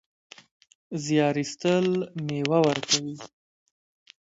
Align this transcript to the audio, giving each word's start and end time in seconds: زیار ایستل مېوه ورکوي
زیار 1.03 1.35
ایستل 1.41 1.87
مېوه 2.25 2.59
ورکوي 2.67 3.15